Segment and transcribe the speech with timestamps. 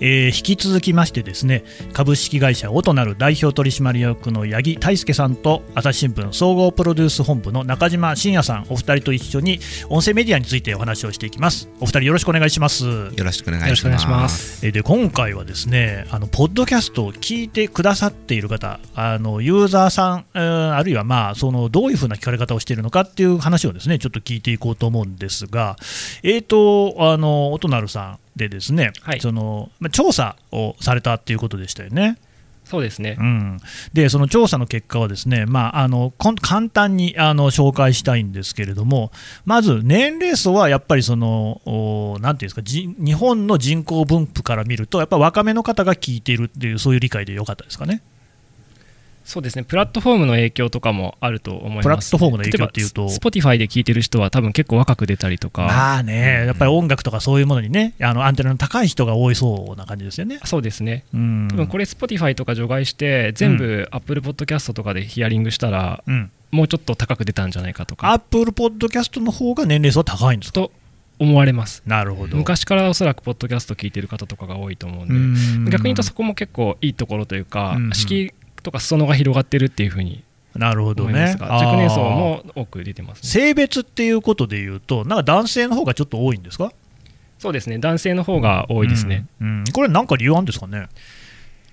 [0.00, 11.68] えー、引き続きましてですね株式会社オトナル代表取締役の八木大輔さんと朝日新聞総合プロデュース本部の中島真也さんお二人と一緒に音声メディアについてお話をしていきます。
[11.80, 12.84] お二人よろしくお願いします。
[12.84, 14.66] よろしくお願いします。
[14.66, 25.76] えで今回はですねあのポッドキャストを聞いてくださっている方あのユーザーさん、えー、あるいはまあそのどういうふうな聞かれ方をしているのかっていう話をですねちょっと聞いていこうと思うんですが
[26.22, 32.18] えっ、ー、とあのオトナルさんでですね、はい、そのまあ、調査をされたっていうことでしたよね。
[32.64, 33.58] そうですね、うん、
[33.92, 39.10] でその調査の結果はですね、まあ、あの簡単にあの紹介したいんですけれども、
[39.44, 41.60] まず年齢層はやっぱりその、
[42.20, 48.02] なんていうんですか、日本の人口分布から見ると、やっぱ若めの方が聞いているっていう、そういう理解でよかったですかね。
[49.30, 49.62] そうですね。
[49.62, 60.40] プラットフォームの影響とかもあると思います、プラットフォームの影響っていうと、Spotify で聞いてる人は、多分結構若く出たりとか、まあね、やっぱり音楽とかそういうものにね、あのアンテナの高い人が多いそうな感じですよね。
[60.44, 68.12] そうですね、うん、多分これ、Spotify とか除外して、全部 Apple Podcast とかでヒアリングしたら、うん、もうちょっと高く出たんじゃないかとか。
[68.12, 70.72] Apple Podcast の方が年齢層は高いんですと
[71.20, 71.84] 思われます。
[71.86, 72.36] なるほど。
[72.36, 75.70] 昔からおそらくポッドキャスト聞いてる方とかが多いと思うんで。
[75.70, 80.22] 逆に言うとそこも結構いいところというか、敷とか裾野が広がってるっていうふうに
[80.54, 81.36] なるほどね。
[81.38, 86.72] 若年層も多く出てます、ね、性別っていうことでいうと、なんか男性の方がちょっと多いんですか？
[87.38, 89.26] そうですね、男性の方が多いですね。
[89.40, 90.88] うん、うん、これ、なんか理由あるんですかね？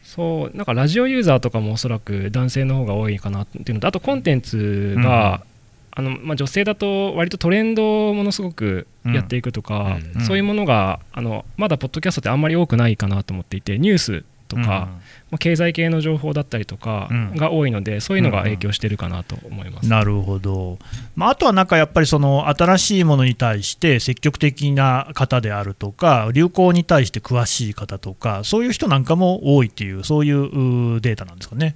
[0.04, 5.44] そうなんかラジオユーザーとかもおそらく男性の方が多いかなっていうのと、あとコンテンツが、
[5.98, 14.62] うん、あのまあ、女性だと割とトレンドものすごくやっていくとか、うん、そういうものがあのまだポッドキャストってあんまり多くないかなと思っていて、ニュースとか、
[15.30, 20.78] まあ、経済系の情報だったりとかが多いので、そういうのが影響してるかなと思います、なるほど、
[21.16, 31.76] まあ、あとはなんかやっぱりその新しいものに対して積極的な方であるとか、流行に対して詳しい方とか、そういう人なんかも多いっていう、そういうデータなんですかね。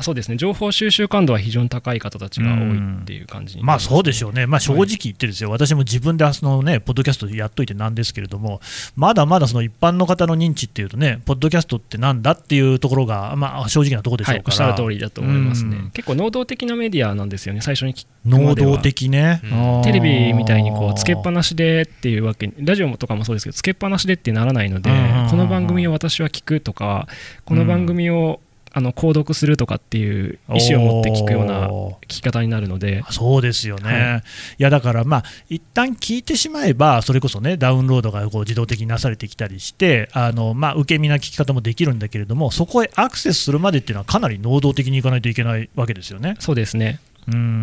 [0.00, 0.36] そうですね。
[0.36, 8.60] 情報収集感度は非常に高い方たちが多いっていう感じ、ね、まあそうでしょうね、まあ、正直言ってですよ、はい、私も自分でその、ね、ポッドキャストやっといてなんですけれども、
[8.96, 17.94] まだまだその一般の方の認知っていうとね、ポッドキャストってなんだっていうところが、まあ、正直なところでしょうから、はい、おっしゃる通りだと思いますね、結構能動的なメディアなんですよね、最初に
[18.26, 24.90] 能動的ね、うん、テレビみたいにこうつけっぱなしでっていうわけラジオとかもそうですけど、つけっぱなしでってならないので、
[25.30, 27.06] この番組を私は聞くとか、
[27.44, 28.40] この番組を
[28.76, 33.04] あの購読するとかっていう意思を持って聞くような聞き方になるので。
[33.10, 34.22] そうですよね、はい、
[34.58, 46.36] いやだからまあ一旦聞いてしまえばそれこそねダウンロードがこう自動的になされてきたりしてあの、まあ、受け身な聞き方もできるんだけれどもそこへアクセスするまでっていうのはかなり能動的にいかないといけないわけですよね。
[46.40, 46.98] そうですね。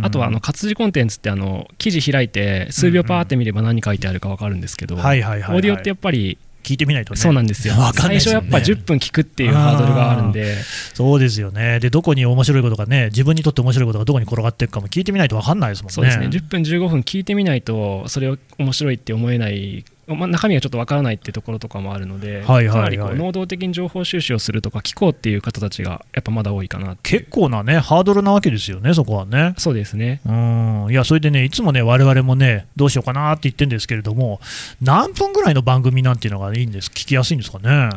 [0.03, 7.19] あとはあの活字コンテンツってあの記事開いて数秒パーって見れば何書いてあるか分かるんですけど、オーディオってやっぱり聞いてみないとね。
[7.19, 10.55] そうなんですよ、ね、最初やっぱ10分聞くっていうハードルがあるんで。
[10.93, 11.79] そうですよね。
[11.79, 15.93] でどこに面白いことがね自分にとって面白いことがどこに転がっていくかも聞いてみないと分かんないですもんね。
[15.93, 16.27] そうですね。
[16.27, 19.85] 10分15分聞いてみないとそれを面白いって思えない
[20.15, 29.53] まあ、中身がちょっとわからないっていうところとかもあるので、はいはいはい、かなりこう能動的に情報収集をするとか聞こうっていう方たちがやっぱまだ多いかな結構なねハードルなわけですよねそこはね。
[29.57, 30.21] そうですね。
[30.25, 30.87] うん。
[30.89, 34.39] いやそれでねいつもね我々もねどうしようかなって言ってるんですけれども
[34.81, 37.89] 何分ぐらいの番組なんていうのがいいんです聞きやすいんですかね？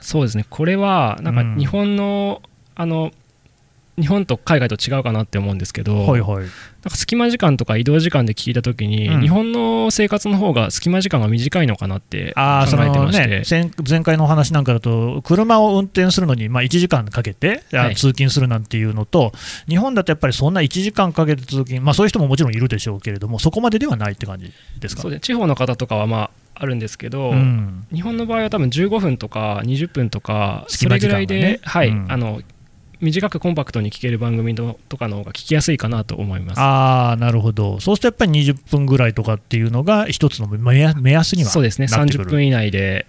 [0.00, 0.46] そうですね。
[0.50, 3.12] これはなんか日本の、うん、あの
[3.98, 6.46] 日本と海外と違うかなって思うんですけど、はいはい、なん
[6.84, 12.40] か隙間時間とか移動時間で聞いたときに、うん、日本の生活の方が隙間時間が短いのかなって考
[12.82, 19.32] えてまして、ね、前回のお話なんかだと車を運転するのにまあ1時間かけて、はい、通勤するなんていうのと
[19.68, 24.50] 日本だとやっぱりそんな1時間かけて通勤、まあ、そういう人ももちろんいるでしょうけれどもそこまでではないって感じ
[24.80, 25.02] ですか？
[25.02, 32.40] そうで地方の方とかはまああるんですけど、うん、日本の場合は多分15分とか20分とかそれぐらいで、ね、はい、うん、あの
[33.02, 36.60] 短くコンパクトに聞ける番組とかの方が聞きやすいかなと思います。
[36.60, 43.06] あなるほど、そうするとやっぱり20分ぐらいとかっていうのが、一つの目安にはそうですね、30分以内で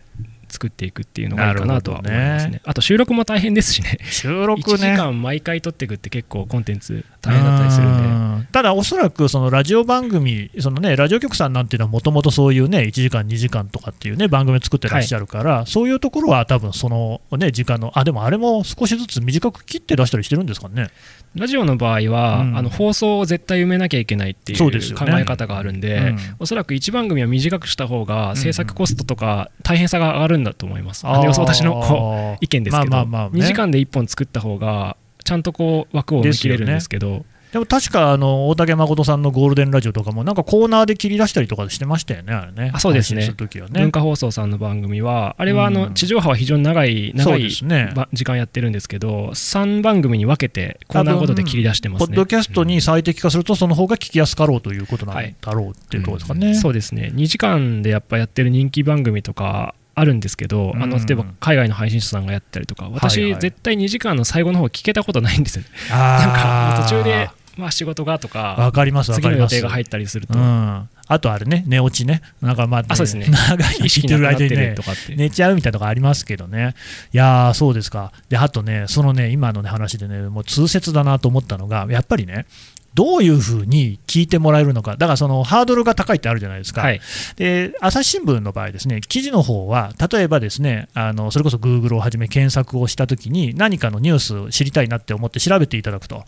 [0.53, 4.75] 作っていくっていうのがいいかなとは思いますね、ね、あと収録も大変ですしね、収録ね。
[4.75, 8.47] 1時間毎回撮っていくって結構コンテンツ大変だったりするんで。
[8.51, 20.89] ただ、おそらくそのラジオ番組、そのね、ラジオ局さんなんていうのは、もともとそういうね、1時間、2時間とかっていうね、番組を作ってらっしゃるから、はい、そういうところは多分そのね、時間の、あ、でもあれも少しずつ短く切って出したりしてるんですかね。
[21.35, 24.59] ラジオの場合は、うん、あの放送を絶対埋めなきゃいけないっていう
[24.95, 31.05] 考え方があるんで、ねうん、おそらく1番組は短くした方が制作コストとか大変さが上がるんだと思います。
[31.05, 37.25] うん、私のこう意見ですけど、まあまあまあね、2時間で1本作った方がちゃんとこう枠を埋め切れるんですけど。
[37.53, 43.27] でも確かあの大竹誠さんのゴールデンラジオとかも、なんかコーナーで切り出したりとかしてましたよね、あれね、あそうですね。
[43.67, 43.79] ね。
[43.79, 65.69] 文化放送さんの番組は、あれはあの、地上波は非常に長い、長い、ね、時間やってるんですけど、3番組に分けて、コーナーごとで切り出してます、ね、ポッドキャストに最適化すると、その方が聞きやすかろうということなんだろうっていうところですかね、うん、そうですね、2時間でやっぱやってる人気番組とか、あるんですけど、あの例えば海外の配信者さんがやったりとか、私、はいはい、絶対2時間の最後の方聞けたことないんですよね。
[65.91, 74.75] なんか途中でまあ、仕事がとか、わかります次の予定が入ったりすると、うん、あとあれね、寝落ちね、なんかまあ、ね、あそうですね、 長い意識てる間にね、
[75.15, 76.73] 寝ちゃうみたいなとこありますけどね、
[77.13, 82.45] いやー、そうですか、であとね、そのね、今の、ね、話でね、もう痛切だなと思ったのが、やっぱりね、
[82.93, 87.01] どういうふうに聞いてもらえるのか、だからそのハードルが高いってあるじゃないですか、はい、
[87.37, 96.23] で朝日新聞の場合、ですね記事の方は、例えばですねあのそれこそ Google をはじめ検索をしたときに、何かのニュースを知りたいなって思って調べていただくと、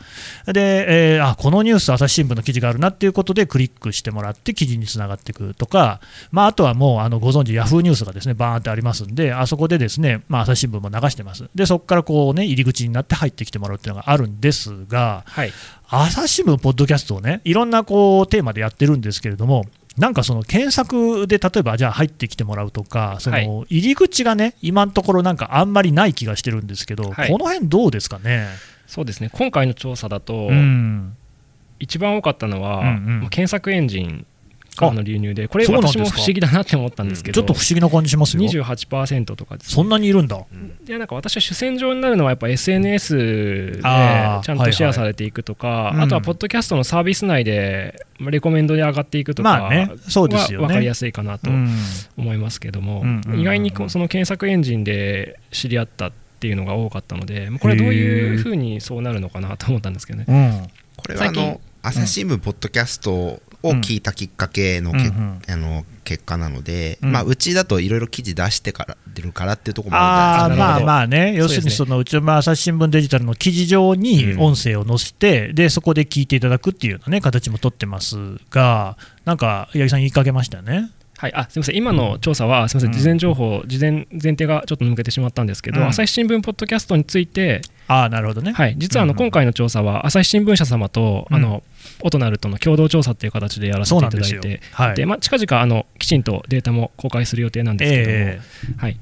[0.47, 6.01] でえー、あこのニュース、朝日新聞の記事があるなっていうことでクリックしてもらって、記事につながっていくとか、
[6.31, 15.51] まあ、あとはもうあのご存知、ヤフーニュースがですねバーンってありますんで、あそこでですね、まあ、朝日新聞も流してます、でそこからこう、ね、入り口になって入ってきてもらうっていうのがあるんですが、はい、
[15.87, 19.65] 朝日新聞、ポッドキャストをね、いろんなこうテーマでやってるんですけれども、
[19.97, 28.47] なんかその検索で例えばじゃあ入ってきてもらうとか、その入り口がね、今のところなんかあんまりない気がしてるんですけど、はい、この辺どうですかね？
[28.87, 29.29] そうですね。
[29.31, 31.15] 今回の調査だと、うん、
[31.79, 34.25] 一番多かったのは、うんうん、検索エンジン
[34.75, 38.43] からの流入で、これ、私も不思議だなって思ったんですけど、ちょっと不思議な感じしますよ。
[38.43, 40.37] 28%とかです、ね、そんなにいるんだ。
[40.87, 51.49] いやなんか私は主戦場になるのは、やっぱ SNS でちゃんとシェアされていくとか、はいはい、あとはポッドキャストのサービス内で、レコメンドで上がっていくとかは分かりやすいかなと
[52.17, 53.03] 思いますけども、
[53.35, 60.25] 意外にその検索エンジンで知り合ったっていうのが多かったので、これはどういうふうにそうなるのかなと思ったんですけどね。
[60.27, 60.67] うん、
[60.97, 78.15] これはあの朝日新聞ポッドキャストを聞いたきっかけのけ、うん、あの結果なので、うん、まあ、うちだといろいろ記事出してから出るからっていうところもあるまあまあね、要するにそのうちの朝日新聞デジタルの記事上に音声を載せて、うん、でそこで聞いていただくっていうような、ね、形も取ってます
[78.49, 80.91] が、なんか八木さん、言いかけましたね。
[81.17, 91.63] はい、あすみません、今の調査は、すみません、事前情報、事前前提がちょっと抜けてしまったんですけど、うん、朝日新聞ポッドキャストについて、あなるほどね、はい、実はあの、今回の調査は、朝日新聞社様と、あの
[92.01, 98.97] オトナルとの共同調査っていう形でやらせていただいて、はい、でまあ、近々あのきちんとデータも公開する予定なんですけども、えー、はい、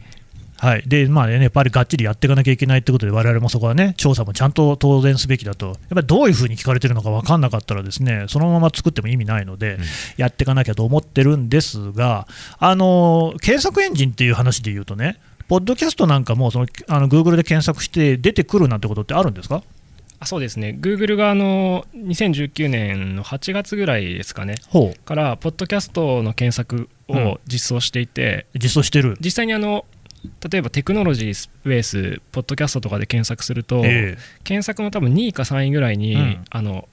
[0.63, 0.83] はい。
[0.87, 9.83] でまあね、やっぱりがっちりやっていかなきゃいけないということで、われわれもそこはね、調査もちゃんと当然すべきだと、やっぱりどういうふうに聞かれてるのか分かんなかったら、ですねそのまま作っても意味ないので、うん、
[10.15, 12.29] やっていかなきゃと思ってるんですが、
[12.59, 15.19] あの検索エンジンっていう話で言うとね、
[15.49, 19.63] ポッドキャストなんかもそのあの Google で検索して出てくるなんてことってあるんですか？
[20.19, 24.55] あそうですね、グーグルがあの2019年の8月ぐらいですかね、
[25.03, 29.17] から、ポッドキャストの検索を実装していて、うん、実装してる。
[29.19, 29.83] 実際にあの
[30.49, 36.87] 例えばテクノロジースペース、ポッドキャストとかで検索すると、えー、検索の多分2位か3位ぐらいに、うん、あの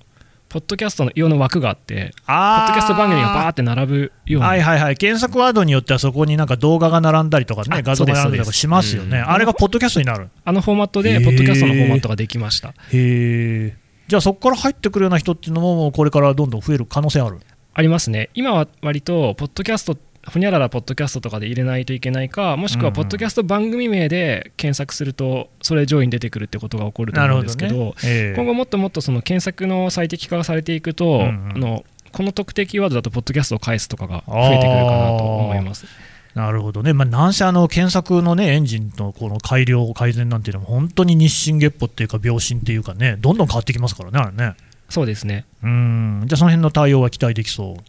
[0.48, 4.48] ポッドキャストの用の枠があって、ポッドキャスト番組がバーって並ぶような。
[4.48, 10.28] はいはいはい、検索ワードによってはそこになんか動画が並んだりとかね、画像が並んだりとかしますよね、あれがポッドキャストになる。
[10.44, 12.70] あのフォーマットで、ポッドキャストのフォーマットができました。
[12.70, 13.76] へえ。
[14.08, 17.38] じゃあそこから入ってくるような人っていうのも、これからどんどん増える可能性ある？
[17.72, 18.30] ありますね。
[18.34, 19.96] 今は割と、ポッドキャスト
[20.26, 28.32] ほにゃららポッドキャストとかで入れないといけないか、もしくはポッドキャスト番組名で検索すると、それ上位に出てくるってことが起こると思うんですけど、どねえ。
[28.32, 35.86] ー、今後もっともっとその検索の最適化がされていくと、うんうん、あのこの特定キーワードだと、ポッドキャストを返すとかが増えてくるかなと思います。
[36.34, 44.54] なるほどね、まあ、なんせあの検索の、ね、エンジンのこの改良、改善なんていうのは、本当に日進月歩っていうか、秒針っていうかね、どんどん変わってきますからね、あれね。
[44.88, 45.44] そうですね。
[45.62, 46.22] うん。
[46.26, 47.82] じゃあ、その辺の対応は期待できそう。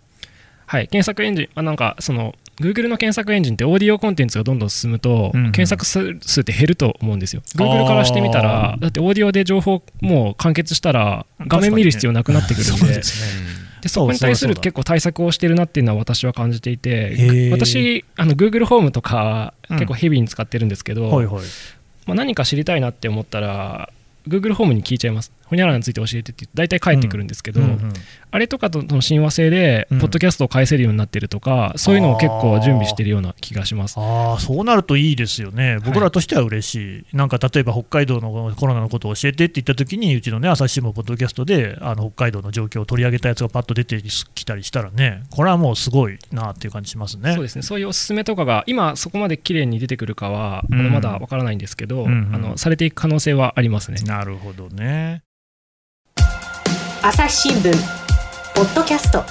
[0.71, 7.41] はい、検索エンジン、あなんかその Google の検索エンジンってオーディオコンテンツがどんどん進むと、うんうん、検索数って減ると思うんですよ。
[7.57, 12.87] Google からしてみたら、だってオーディオで情報もう完結したら、画面見る必要なくなってくるんで。
[12.87, 13.01] ね、
[13.81, 21.43] でそこに対する結構対策をしてるなっていうのは私は感じていて私あの Google ホームとか結構ヘビーに使ってるんですけど、うんはいはい、
[22.05, 23.89] まあ、何か知りたいなって思ったら
[24.27, 27.93] Google ホームに聞いちゃいますほにゃららについて教えてって大体返ってくるんですけど、うんうんうん、
[28.31, 33.95] あれとかとの親和性で、ポッドキャストを返せるようになってるとか、そういうのを結構準備してるような気がします。
[33.97, 47.33] あそうなるといいですよね、僕らとしては嬉しい、はい、なんか例えば北海道のコロナのことを教えてって言ったときに、うちの、ね、朝日新聞、ポッドキャストであの北海道の状況を取り上げたやつがパッと出てきたりしたらね、これはもうすごいなっていう感じしますね。
[47.33, 53.99] そうですね、そういうおすすめとかが、今、そこまで綺麗に出てくるかは、うん、まだわからないんですけど、うんうん、あのされていく可能性はありますね。
[54.05, 55.23] なるほどね
[57.03, 57.71] 朝日新聞。
[58.53, 59.23] ポッドキャスト。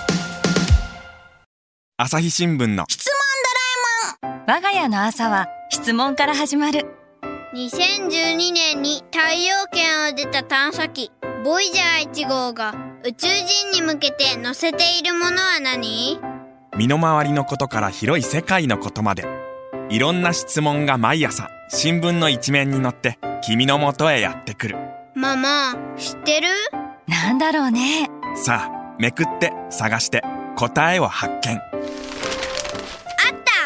[1.96, 2.84] 朝日新聞の。
[2.88, 3.12] 質問
[4.24, 6.84] ドラえもん我が家の朝は質問から始まる。
[7.54, 11.12] 2012年に太陽圏を出た探査機
[11.44, 12.74] ボイジャー1号が
[13.04, 16.18] 宇宙人に向けて載せているものは何？
[16.76, 19.28] 身の回りのことから広い世界のことまで。
[19.90, 24.76] いろんな質問が毎朝新聞の一面に載って君のもとへやってくる。
[25.14, 26.48] ママ知ってる？
[27.10, 28.08] なんだろうね。
[28.36, 30.22] さあめくって探して。
[30.56, 31.56] 答えを発見。
[31.56, 31.62] あっ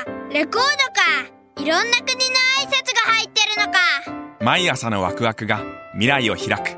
[0.05, 0.33] た。
[0.33, 0.65] レコードか。
[1.57, 3.79] いろんな国の挨拶が入ってるのか。
[4.41, 6.77] 毎朝のワクワクが未来を開く。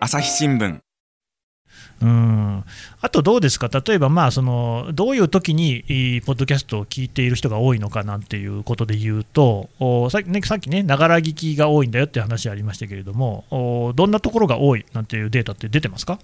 [0.00, 0.80] 朝日新聞
[2.02, 2.64] うん。
[3.00, 5.82] あとどうですか、例えばまあそのどういう時に
[6.26, 9.70] ポッドキャストを聞いている人が多いのかなんていうことで言うと、
[10.10, 16.18] さっきね、さっきね、ながら聞きが多いんだよって話ありましたけれども、どんなところが多いなんていうデータって出てますか？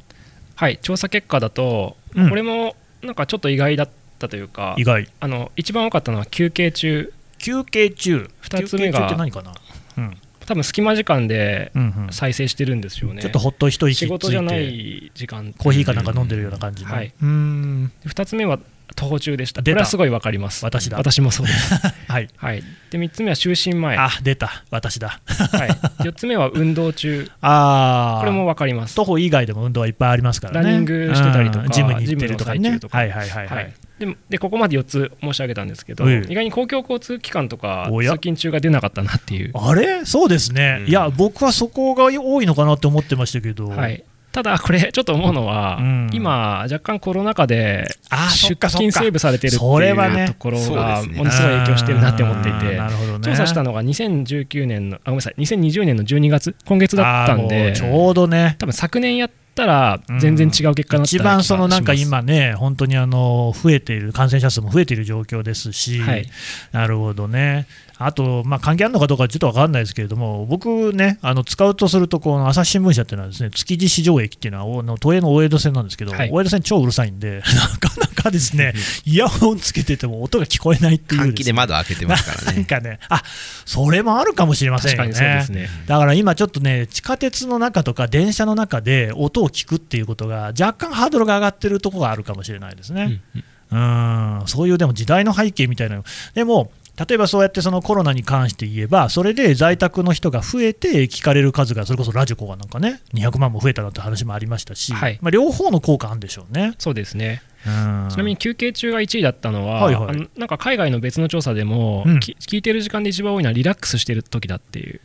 [0.55, 3.89] はい調査結果だと、うん、これもなんかちょっと意外だっ
[4.19, 5.09] たというか、意外。
[5.21, 7.13] あの一番多かったのは休憩中。
[7.39, 8.31] 休憩中。
[8.43, 9.53] 2つ目が何かな、
[9.97, 11.73] うん多分隙間時間で
[12.11, 15.53] 再生してるんですよね、うんうん、ちょっとほっと一息仕事じゃない時間。
[15.53, 17.93] コーヒーかなんか飲んでるような感じ、はい、うん。
[18.05, 18.59] 2つ目は
[18.95, 19.63] 徒歩中でした。
[19.63, 20.65] これはすごいわかります。
[20.65, 20.97] 私だ。
[20.99, 21.75] 私もそうです。
[22.09, 23.97] はい、はい、で3つ目は就寝前。
[23.97, 24.65] あ出た。
[24.71, 25.71] 私だ、はい、
[26.07, 27.31] 4つ目は運動中。
[27.41, 28.95] あこれもわかります。
[28.95, 30.71] 徒歩以外でも運動はいっぱいありますからね。
[30.71, 32.79] ランニングしてたりとかジムに行ってるとかね。
[32.91, 33.73] はいはいはい、はい、
[34.07, 39.53] ででここまで4つ申し上げたんですけど、意外に公共交通機関とか通勤中が出なかったなっていう。
[39.55, 40.05] あれ？
[40.05, 47.87] そうですね、うん、いや僕はそこが多いのかなって思ってましたけど、はい、ただ、これ、ちょっと思うのは、うん、今、若干コロナ禍で
[48.31, 52.81] 出勤セーブされてるっていうところが、ものすごい影響してるなって思っていて、
[53.23, 59.35] 調査したのが2019年の、あごめんなさい、2020年の12月、今月だったんで、ちょうどね、多分昨年やった
[59.67, 66.27] ら全然違う結果になった、うん、一番そのなんか今ね、本当にあの増えている、感染者数も増えている状況ですし、はい、
[66.73, 67.67] なるほどね。
[68.05, 78.73] あと、まあ、関係あるのかどうかちょっと分かんないですけれども、僕ね、あの使うとすると、この朝日新聞社っていうのはですね、築地市場駅っていうのは、の都営の大江戸線なんですけど、はい、大江戸線超うるさいんで、 なかなかですね、
[79.05, 82.59] イヤホンつけてても音が聞こえないっていう、換気で窓開けてますからね。
[82.59, 83.23] なんかね、あ
[83.65, 85.47] それもあるかもしれませんよね。
[85.51, 93.21] ねだから今ちょっとね、地下鉄の中とか電車の中で音を聞くっていうことが、若干ハードルが上がってるところがあるかもしれないですね。
[93.35, 96.03] うんうんそういうでも時代の背景みたいな
[96.35, 106.75] でも例えばそうやってそのコロナに関して言えば、それで在宅の人が増えて、聞かれる数がそれこそラジコがなんかね、200万も増えたなんて話もありましたし、はい、まあ、両方の効果あるんでしょうね。
[106.79, 107.43] そうですね。
[107.65, 115.01] ちなみに休憩中が1位だったのは、はいはい、あのなんか海外の別の調査でも、うん、聞いてる時間で一番多いのはリラックスしてる時だっていう、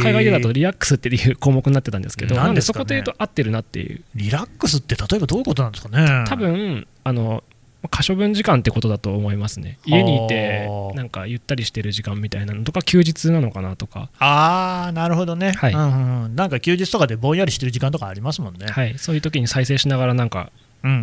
[0.00, 4.02] 海外でだとリラックスっていう項目になってたんですけど、なんでそこというと合ってるなっていう。
[4.14, 6.24] リラックスって例えばどういうことなんですかね。
[6.28, 7.42] 多分あの
[7.90, 9.78] 可処分時間ってことだと思いますね。
[9.84, 14.10] 家にいてなんかゆったりしてる時間みたいなのとか休日なのかなとか。
[14.18, 15.72] ああなるほどね、はい。
[15.72, 18.66] うんうん、なんか休日とかでぼんやりしてる時間とかありますもんね。
[18.66, 18.98] はい。
[18.98, 20.50] そういう時に再生しながらなんか
[20.84, 21.00] うんうんう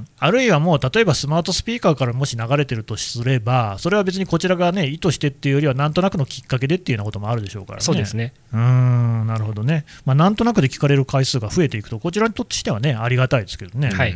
[0.00, 7.84] ん、あるいはもう例えばスマートスピーカーからもし流れてるとすればそれは別にこちらが、ね、意図してっていうよりはなんとなくのきっかけでっていうようなこともあるでしょうからね。
[7.84, 8.34] そうですね。
[8.52, 13.90] うんなるほどね、まあ、なんとなくで聞かれる回数が増えていくとこちらにとってはねありがたいですけどね。
[13.90, 14.14] はい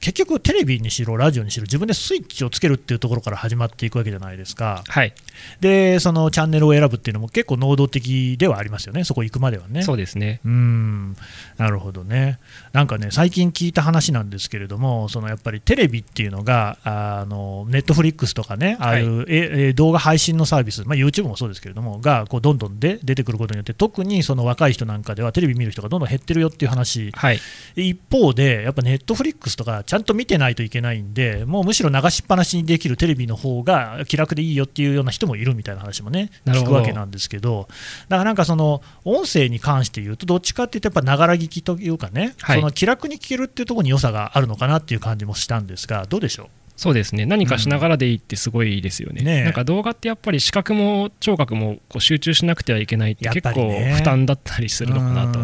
[0.00, 5.12] 結局、テレビにしろ、ラジオにしろ、自分でスイッチをつけるっていうところから始まっていくわけじゃないですか、はい、
[5.60, 9.82] でそのチャンネルを選ぶっていうのも結構能動的ではありますよね、そこ行くまではね。
[9.82, 10.40] そうですね。
[10.44, 11.16] うん。
[11.58, 12.38] なるほどね、
[12.72, 27.40] なんかね、最近聞いた話なんですけれども、そのやっぱりテレビっていうのが、あのネットフリックスとかね、ああいう、はい、え動画配信のサービス、まあ、YouTube もそうですけれども、がこうどんどんで出てくることによって、特にその若い人なんかでは、テレビ見る人がどんどん減ってるよっていう話、はい、
[27.76, 37.68] 一方で、やっぱネットフリックスとか、ちゃんと見てないといけないんで、もうむしろ流しっぱなしにできるテレビの方が気楽でいいよっていうような人もいるみたいな話もね、聞くわけなんですけど、
[38.08, 46.48] だからなんかその音声に関して言うと、どっちかっていうと、やっぱながら聞きというかね、はい、その気楽に聞けるっていうところに良さがあるのかなっていう感じもしたんですが、どうでしょう？
[46.76, 47.24] そうですね。
[47.24, 49.20] 何かしながらでいいってすごいですよね。
[49.20, 49.26] うん。
[49.26, 55.38] ね、なんか動画ってやっぱり視覚も聴覚もこう集中しなくてはいけないって結構負担だったりするのかなと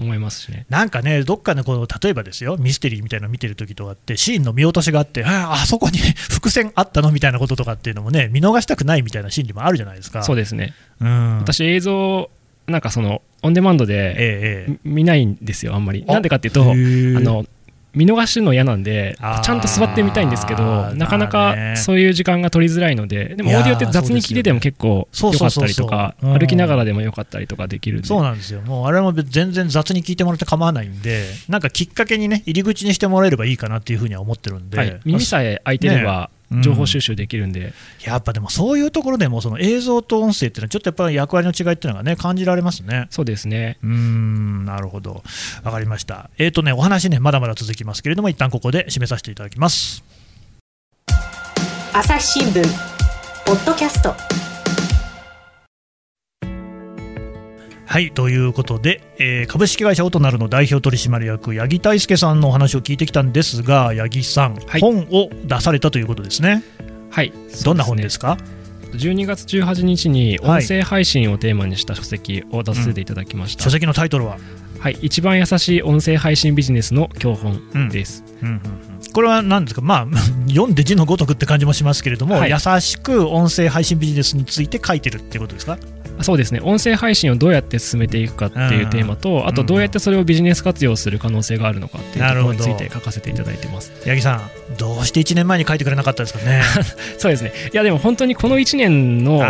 [0.00, 0.66] 思いますしね。
[0.68, 5.98] なんかねどっかのこの例えばですよミステリーみたいなの見てる時とかってシーンの見落としがあってああそこに
[6.30, 10.24] 伏線あったのみたいなこととかっていうのもね見逃したくないみたいな心理もあるじゃないですか。
[10.24, 12.30] そうですね、うん、私映像
[12.66, 16.02] なんかそのオンデマンドで見ないんですよ、あんまり。
[16.06, 17.44] なんでかっていうと、あの
[17.94, 28.60] 見逃しの嫌なんでちゃんと座ってみたいんですけどなかなかそういう時間が取りづらいのででもオーディオって雑に聞いてても結構良かったりとか歩きながらでも良かったりとかできるそうなんですよ。
[28.62, 37.72] もうあれも全然雑に聞いてもらって構わないんでなんかきっかけにね入り口にしてもらえればいいかなっていうふうには思ってるんで、はい、耳さえ開いてれば、ね情報収集できるんで、うん、
[38.04, 43.06] やっぱでもそういうところでもその映像と音声っていうのはちょっとやっぱり役割の違いっていうのがね感じられますね。
[43.10, 43.78] そうですね。
[43.82, 45.22] うんなるほど
[45.62, 46.30] わかりました。
[46.38, 50.04] えっ、ー、とねお話ねまだまだ続きますけれども一旦ここで締めさせていただきます。
[51.92, 52.62] 朝日新聞
[53.46, 54.43] ポッドキャスト
[57.94, 66.64] はいということで、えー、株式会社オトナルの代表取締役八木大輔さんのお話を聞いてきたんですが八木さん、はい、本を出されたということですね。
[67.12, 67.32] はい。
[67.64, 68.36] どんな本ですか
[68.94, 74.38] ？12月18日に音声配信をテーマにした書籍を出させていただきました、うん、書籍のタイトルは？
[74.80, 74.98] はい。
[75.00, 79.12] 一番優しい音声配信ビジネスの教本です、うんうんうん。
[79.12, 80.18] これは何ですか、まあ、
[80.50, 85.78] 読んで字のごとくって感じもしますけれども、はい、優しく音声配信ビジネスについて書いてるっていうことですか？
[86.22, 86.60] そうですね。
[86.62, 93.92] 音声配信をどうやって進めていくかっていうテーマと、あとどうやってそれをビジネス活用する可能性があるのかっていうところについて書かせていただいてます。
[94.06, 96.62] 八木さん、どうして1年前に書いてくれなかったですかね？
[97.18, 97.52] そうですね。
[97.72, 99.40] いやでも本当にこの1年の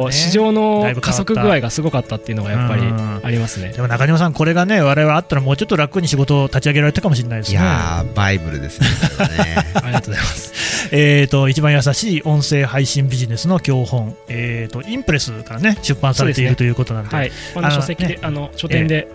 [0.00, 2.82] こう市場の加速具合がすごかったっていうのがやっぱり
[3.22, 3.72] ありますね。
[3.72, 7.58] でも中島さん、これがね我々あったらもうちょっと楽に仕事を立ち上げられたかもしれないですね。
[7.58, 8.86] いやバイブルですね
[9.74, 10.52] ありがとうございます。
[10.94, 19.08] えと一番優しい音声配信ビジネスの教本、えーと、インプレスからね出版されているということなんで、はい、この書籍で、あの書店で、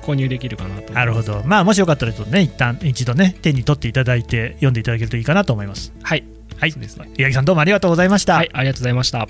[0.00, 0.92] 購入できるかなと。
[0.92, 5.92] なるほど、まあ、もしよかったらちょっとね一旦一度ね手に取っていただいて読んでいただけるといいかなと思います。
[6.02, 6.24] はい。
[6.58, 6.72] はい。
[6.72, 7.10] ですね。
[7.18, 8.34] 八木さんどうもありがとうございました。
[8.36, 9.28] はいありがとうございました。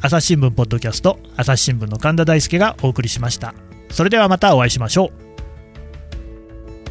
[0.00, 3.54] 朝日新聞ポッドキャスト朝日新聞の神田大輔がお送りしました。
[3.90, 5.24] それではまたお会いしましょう。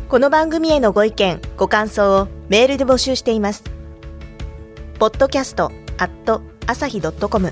[0.10, 3.64] この番組へのご意見ご感想をメールで募集しています。
[5.00, 7.52] ポッドキャストアット朝日ドットコム